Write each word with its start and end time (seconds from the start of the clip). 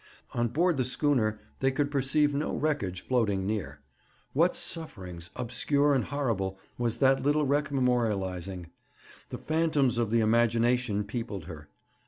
On 0.33 0.47
board 0.47 0.77
the 0.77 0.83
schooner 0.83 1.39
they 1.59 1.69
could 1.69 1.91
perceive 1.91 2.33
no 2.33 2.55
wreckage 2.55 3.01
floating 3.01 3.45
near. 3.45 3.81
What 4.33 4.55
sufferings, 4.55 5.29
obscure 5.35 5.93
and 5.93 6.05
horrible, 6.05 6.57
was 6.75 6.97
that 6.97 7.21
little 7.21 7.45
wreck 7.45 7.69
memorializing? 7.69 8.65
The 9.29 9.37
phantoms 9.37 9.99
of 9.99 10.09
the 10.09 10.21
imagination 10.21 11.03
peopled 11.03 11.43
her. 11.43 11.69